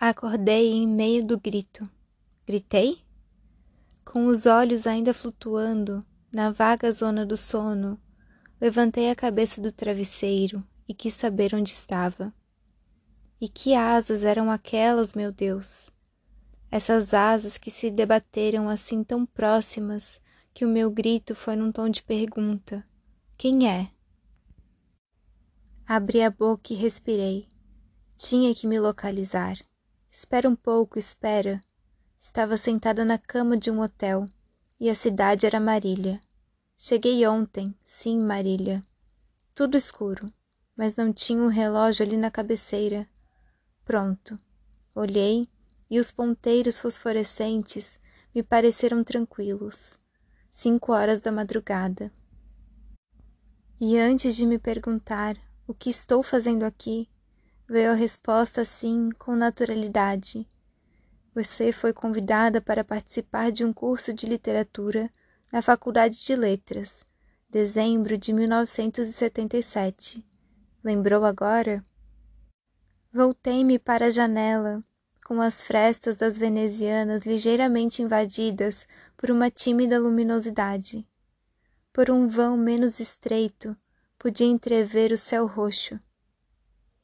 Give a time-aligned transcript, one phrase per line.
[0.00, 1.90] Acordei em meio do grito.
[2.46, 3.02] Gritei?
[4.04, 8.00] Com os olhos ainda flutuando na vaga zona do sono,
[8.60, 12.32] levantei a cabeça do travesseiro e quis saber onde estava.
[13.40, 15.90] E que asas eram aquelas, meu Deus?
[16.70, 20.20] Essas asas que se debateram assim tão próximas
[20.54, 22.86] que o meu grito foi num tom de pergunta:
[23.36, 23.90] Quem é?
[25.84, 27.48] Abri a boca e respirei.
[28.16, 29.58] Tinha que me localizar.
[30.10, 31.60] Espera um pouco, espera.
[32.20, 34.26] Estava sentada na cama de um hotel
[34.80, 36.20] e a cidade era Marília.
[36.76, 38.84] Cheguei ontem, sim, Marília.
[39.54, 40.32] Tudo escuro,
[40.76, 43.06] mas não tinha um relógio ali na cabeceira.
[43.84, 44.36] Pronto.
[44.94, 45.46] Olhei
[45.90, 47.98] e os ponteiros fosforescentes
[48.34, 49.98] me pareceram tranquilos.
[50.50, 52.12] Cinco horas da madrugada.
[53.80, 57.08] E antes de me perguntar o que estou fazendo aqui,
[57.70, 60.48] Veio a resposta assim, com naturalidade.
[61.34, 65.10] Você foi convidada para participar de um curso de literatura
[65.52, 67.04] na Faculdade de Letras,
[67.46, 70.24] dezembro de 1977.
[70.82, 71.82] Lembrou agora?
[73.12, 74.80] Voltei-me para a janela,
[75.26, 81.06] com as frestas das venezianas ligeiramente invadidas por uma tímida luminosidade.
[81.92, 83.76] Por um vão menos estreito,
[84.18, 86.00] podia entrever o céu roxo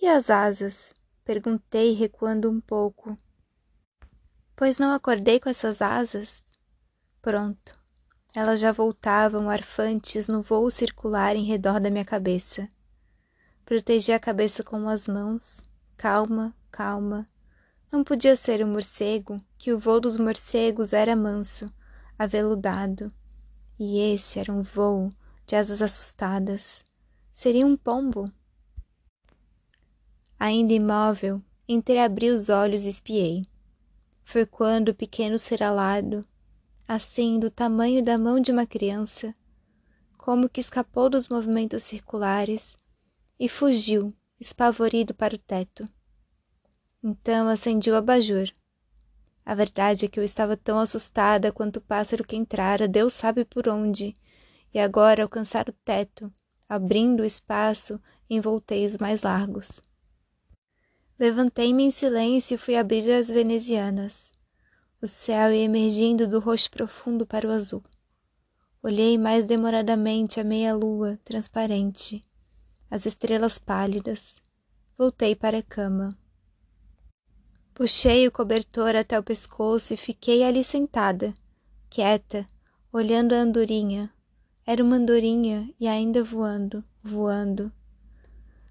[0.00, 0.94] e as asas?
[1.24, 3.16] Perguntei, recuando um pouco.
[4.54, 6.42] Pois não acordei com essas asas?
[7.20, 7.78] Pronto.
[8.34, 12.68] Elas já voltavam arfantes no voo circular em redor da minha cabeça.
[13.64, 15.60] Protegi a cabeça com as mãos.
[15.96, 17.28] Calma, calma.
[17.90, 21.72] Não podia ser um morcego, que o voo dos morcegos era manso,
[22.18, 23.12] aveludado.
[23.78, 25.12] E esse era um voo
[25.46, 26.84] de asas assustadas.
[27.32, 28.30] Seria um pombo?
[30.40, 33.44] Ainda imóvel, entreabri os olhos e espiei.
[34.22, 36.24] Foi quando o pequeno ser alado,
[36.86, 39.34] assim do tamanho da mão de uma criança,
[40.16, 42.76] como que escapou dos movimentos circulares
[43.36, 45.88] e fugiu, espavorido para o teto.
[47.02, 48.48] Então acendi o abajur.
[49.44, 53.44] A verdade é que eu estava tão assustada quanto o pássaro que entrara, Deus sabe
[53.44, 54.14] por onde,
[54.72, 56.32] e agora alcançar o teto,
[56.68, 59.80] abrindo o espaço em volteios mais largos.
[61.18, 64.30] Levantei-me em silêncio e fui abrir as venezianas.
[65.02, 67.82] O céu ia emergindo do roxo profundo para o azul.
[68.80, 72.22] Olhei mais demoradamente a meia-lua transparente,
[72.88, 74.40] as estrelas pálidas.
[74.96, 76.16] Voltei para a cama.
[77.74, 81.34] Puxei o cobertor até o pescoço e fiquei ali sentada,
[81.90, 82.46] quieta,
[82.92, 84.12] olhando a andorinha.
[84.64, 87.72] Era uma andorinha e ainda voando, voando.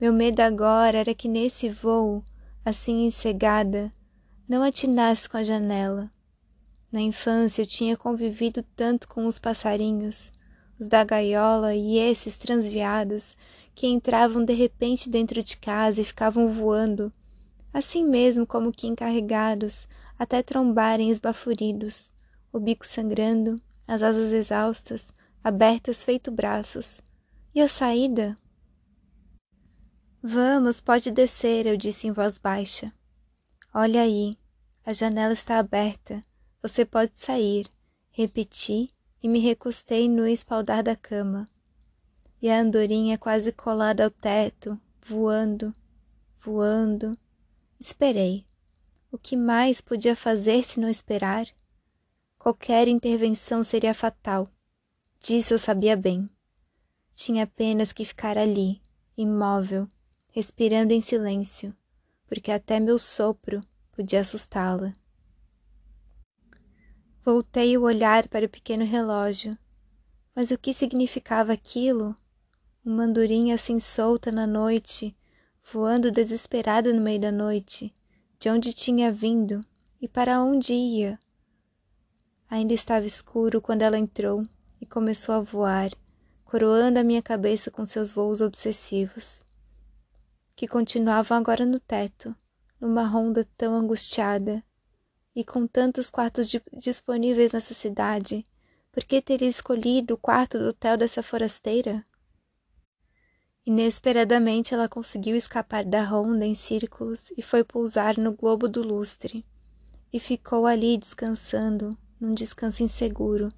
[0.00, 2.22] Meu medo agora era que nesse voo,
[2.64, 3.92] assim encegada,
[4.48, 6.08] não atinasse com a janela.
[6.90, 10.30] Na infância eu tinha convivido tanto com os passarinhos,
[10.78, 13.36] os da gaiola e esses transviados
[13.74, 17.12] que entravam de repente dentro de casa e ficavam voando,
[17.74, 22.12] assim mesmo como que encarregados, até trombarem esbaforidos,
[22.52, 27.00] o bico sangrando, as asas exaustas, abertas feito braços.
[27.52, 28.36] E a saída?
[30.22, 32.92] Vamos, pode descer, eu disse em voz baixa.
[33.72, 34.36] Olha aí,
[34.84, 36.24] a janela está aberta.
[36.60, 37.68] Você pode sair.
[38.10, 38.90] Repeti
[39.22, 41.46] e me recostei no espaldar da cama.
[42.42, 45.72] E a andorinha quase colada ao teto, voando,
[46.42, 47.16] voando.
[47.78, 48.44] Esperei.
[49.12, 51.46] O que mais podia fazer se não esperar?
[52.36, 54.48] Qualquer intervenção seria fatal.
[55.20, 56.28] Disso eu sabia bem.
[57.14, 58.80] Tinha apenas que ficar ali,
[59.16, 59.88] imóvel,
[60.38, 61.74] respirando em silêncio,
[62.28, 63.60] porque até meu sopro
[63.90, 64.94] podia assustá-la.
[67.24, 69.58] Voltei o olhar para o pequeno relógio.
[70.36, 72.14] Mas o que significava aquilo?
[72.84, 75.12] Uma andorinha assim solta na noite,
[75.72, 77.92] voando desesperada no meio da noite,
[78.38, 79.60] de onde tinha vindo
[80.00, 81.18] e para onde ia.
[82.48, 84.44] Ainda estava escuro quando ela entrou
[84.80, 85.90] e começou a voar,
[86.44, 89.47] coroando a minha cabeça com seus voos obsessivos
[90.58, 92.34] que continuavam agora no teto,
[92.80, 94.60] numa ronda tão angustiada.
[95.32, 98.44] E com tantos quartos disponíveis nessa cidade,
[98.90, 102.04] por que teria escolhido o quarto do hotel dessa forasteira?
[103.64, 109.46] Inesperadamente ela conseguiu escapar da ronda em círculos e foi pousar no globo do lustre.
[110.12, 113.48] E ficou ali descansando, num descanso inseguro,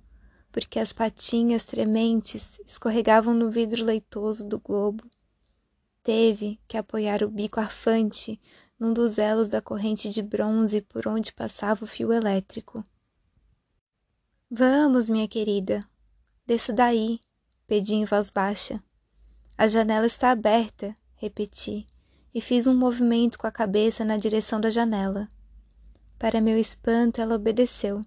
[0.53, 5.03] porque as patinhas trementes escorregavam no vidro leitoso do globo
[6.03, 8.41] teve que apoiar o bico arfante
[8.79, 12.85] num dos elos da corrente de bronze por onde passava o fio elétrico.
[14.51, 15.87] Vamos, minha querida,
[16.47, 17.21] desça daí,
[17.67, 18.83] pedi em voz baixa.
[19.57, 21.87] A janela está aberta, repeti,
[22.35, 25.29] e fiz um movimento com a cabeça na direção da janela.
[26.19, 28.03] Para meu espanto, ela obedeceu,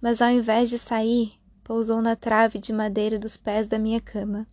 [0.00, 1.32] mas ao invés de sair,
[1.64, 4.46] pousou na trave de madeira dos pés da minha cama.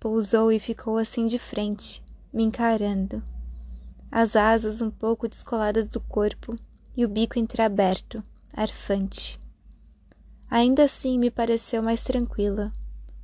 [0.00, 2.02] Pousou e ficou assim de frente,
[2.32, 3.22] me encarando.
[4.10, 6.56] As asas um pouco descoladas do corpo
[6.96, 9.38] e o bico entreaberto, arfante.
[10.50, 12.72] Ainda assim me pareceu mais tranquila,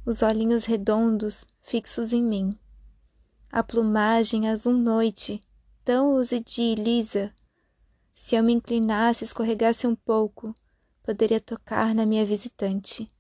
[0.05, 2.57] os olhinhos redondos fixos em mim.
[3.51, 5.41] A plumagem azul noite,
[5.83, 7.33] tão luzidia e lisa.
[8.15, 10.55] Se eu me inclinasse e escorregasse um pouco,
[11.03, 13.11] poderia tocar na minha visitante.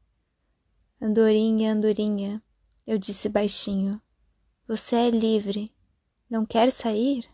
[1.00, 2.42] Andorinha, andorinha,
[2.86, 4.00] eu disse baixinho,
[4.68, 5.72] você é livre.
[6.28, 7.24] Não quer sair?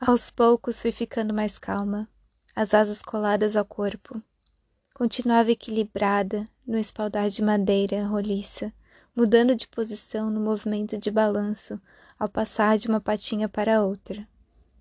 [0.00, 2.08] Aos poucos fui ficando mais calma,
[2.54, 4.20] as asas coladas ao corpo.
[4.92, 8.72] Continuava equilibrada no espaldar de madeira roliça,
[9.14, 11.80] mudando de posição no movimento de balanço
[12.18, 14.26] ao passar de uma patinha para outra,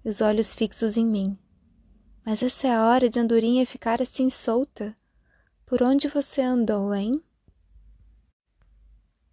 [0.04, 1.38] e os olhos fixos em mim.
[2.26, 4.96] Mas essa é a hora de Andorinha ficar assim solta.
[5.66, 7.22] Por onde você andou, hein?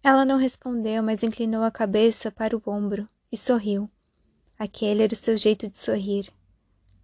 [0.03, 3.89] Ela não respondeu, mas inclinou a cabeça para o ombro e sorriu.
[4.57, 6.31] Aquele era o seu jeito de sorrir.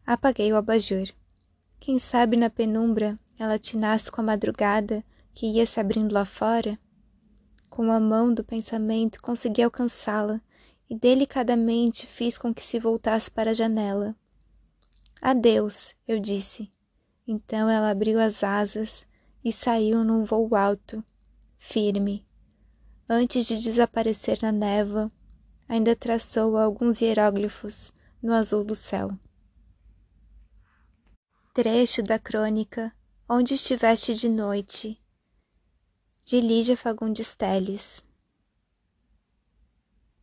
[0.05, 1.07] Apaguei o abajur.
[1.79, 5.03] Quem sabe na penumbra ela tinasse com a madrugada
[5.33, 6.77] que ia se abrindo lá fora?
[7.69, 10.41] Com a mão do pensamento consegui alcançá-la
[10.89, 14.15] e delicadamente fiz com que se voltasse para a janela.
[15.21, 16.71] Adeus, eu disse.
[17.27, 19.05] Então ela abriu as asas
[19.43, 21.03] e saiu num voo alto,
[21.57, 22.26] firme.
[23.09, 25.11] Antes de desaparecer na névoa,
[25.67, 29.17] ainda traçou alguns hieróglifos no azul do céu.
[31.53, 32.93] Trecho da crônica
[33.29, 34.97] Onde estiveste de noite,
[36.23, 38.01] de Lígia Fagundes Teles.